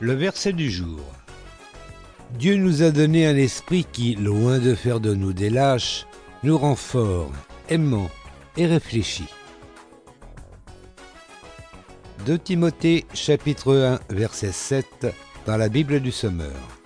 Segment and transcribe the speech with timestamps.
[0.00, 1.00] Le verset du jour.
[2.38, 6.06] Dieu nous a donné un esprit qui, loin de faire de nous des lâches,
[6.44, 7.32] nous rend forts,
[7.68, 8.10] aimants
[8.56, 9.28] et réfléchis.
[12.26, 15.08] 2 Timothée chapitre 1 verset 7
[15.46, 16.77] dans la Bible du Sommeur.